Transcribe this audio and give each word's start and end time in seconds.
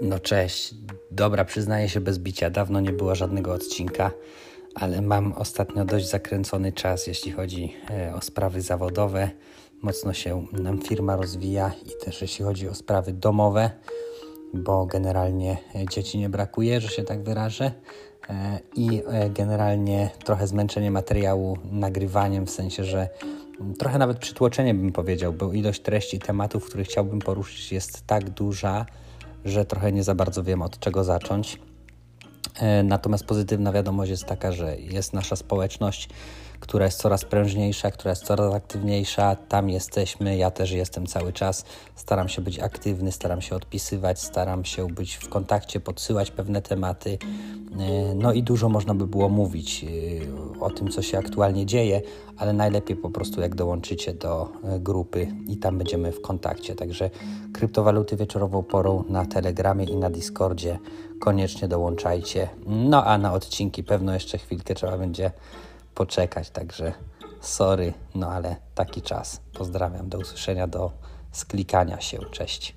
No 0.00 0.18
cześć. 0.18 0.74
Dobra, 1.10 1.44
przyznaję 1.44 1.88
się 1.88 2.00
bez 2.00 2.18
bicia. 2.18 2.50
Dawno 2.50 2.80
nie 2.80 2.92
było 2.92 3.14
żadnego 3.14 3.52
odcinka, 3.52 4.10
ale 4.74 5.02
mam 5.02 5.32
ostatnio 5.32 5.84
dość 5.84 6.08
zakręcony 6.08 6.72
czas, 6.72 7.06
jeśli 7.06 7.32
chodzi 7.32 7.74
e, 7.90 8.14
o 8.14 8.20
sprawy 8.20 8.60
zawodowe. 8.60 9.30
Mocno 9.82 10.12
się 10.12 10.46
nam 10.52 10.82
firma 10.82 11.16
rozwija 11.16 11.72
i 11.86 12.04
też 12.04 12.22
jeśli 12.22 12.44
chodzi 12.44 12.68
o 12.68 12.74
sprawy 12.74 13.12
domowe, 13.12 13.70
bo 14.54 14.86
generalnie 14.86 15.56
e, 15.74 15.86
dzieci 15.86 16.18
nie 16.18 16.28
brakuje, 16.28 16.80
że 16.80 16.88
się 16.88 17.02
tak 17.02 17.22
wyrażę. 17.22 17.72
E, 18.30 18.58
I 18.74 19.02
generalnie 19.34 20.10
trochę 20.24 20.46
zmęczenie 20.46 20.90
materiału 20.90 21.58
nagrywaniem, 21.72 22.46
w 22.46 22.50
sensie, 22.50 22.84
że 22.84 23.08
trochę 23.78 23.98
nawet 23.98 24.18
przytłoczenie 24.18 24.74
bym 24.74 24.92
powiedział, 24.92 25.32
bo 25.32 25.52
ilość 25.52 25.82
treści 25.82 26.18
tematów, 26.18 26.66
które 26.66 26.84
chciałbym 26.84 27.18
poruszyć 27.18 27.72
jest 27.72 28.06
tak 28.06 28.30
duża, 28.30 28.86
że 29.44 29.64
trochę 29.64 29.92
nie 29.92 30.02
za 30.02 30.14
bardzo 30.14 30.42
wiem 30.42 30.62
od 30.62 30.78
czego 30.78 31.04
zacząć. 31.04 31.58
E, 32.60 32.82
natomiast 32.82 33.24
pozytywna 33.24 33.72
wiadomość 33.72 34.10
jest 34.10 34.24
taka, 34.24 34.52
że 34.52 34.76
jest 34.76 35.12
nasza 35.12 35.36
społeczność, 35.36 36.08
która 36.60 36.84
jest 36.84 36.98
coraz 36.98 37.24
prężniejsza, 37.24 37.90
która 37.90 38.10
jest 38.10 38.24
coraz 38.24 38.54
aktywniejsza. 38.54 39.36
Tam 39.36 39.70
jesteśmy, 39.70 40.36
ja 40.36 40.50
też 40.50 40.70
jestem 40.70 41.06
cały 41.06 41.32
czas. 41.32 41.64
Staram 41.94 42.28
się 42.28 42.42
być 42.42 42.58
aktywny, 42.58 43.12
staram 43.12 43.40
się 43.40 43.56
odpisywać, 43.56 44.20
staram 44.20 44.64
się 44.64 44.86
być 44.86 45.14
w 45.14 45.28
kontakcie, 45.28 45.80
podsyłać 45.80 46.30
pewne 46.30 46.62
tematy. 46.62 47.18
E, 47.72 48.14
no 48.14 48.32
i 48.32 48.42
dużo 48.42 48.68
można 48.68 48.94
by 48.94 49.06
było 49.06 49.28
mówić 49.28 49.84
e, 49.84 50.60
o 50.60 50.70
tym, 50.70 50.88
co 50.88 51.02
się 51.02 51.18
aktualnie 51.18 51.66
dzieje, 51.66 52.02
ale 52.36 52.52
najlepiej 52.52 52.96
po 52.96 53.10
prostu 53.10 53.40
jak 53.40 53.54
dołączycie 53.54 54.14
do 54.14 54.48
grupy 54.80 55.26
i 55.48 55.56
tam 55.56 55.78
będziemy 55.78 56.12
w 56.12 56.20
kontakcie. 56.20 56.74
Także 56.74 57.10
kryptowaluty 57.52 58.16
wieczorową 58.16 58.62
porą 58.62 59.04
na 59.08 59.26
Telegramie 59.26 59.84
i 59.84 59.96
na 59.96 60.10
Discordzie 60.10 60.78
koniecznie 61.20 61.68
dołączajcie. 61.68 62.48
No 62.66 63.04
a 63.04 63.18
na 63.18 63.32
odcinki 63.32 63.84
pewno 63.84 64.14
jeszcze 64.14 64.38
chwilkę 64.38 64.74
trzeba 64.74 64.98
będzie 64.98 65.30
poczekać, 65.94 66.50
także 66.50 66.92
sorry, 67.40 67.92
no 68.14 68.30
ale 68.30 68.56
taki 68.74 69.02
czas. 69.02 69.40
Pozdrawiam, 69.58 70.08
do 70.08 70.18
usłyszenia, 70.18 70.66
do 70.66 70.92
sklikania 71.32 72.00
się. 72.00 72.18
Cześć. 72.30 72.76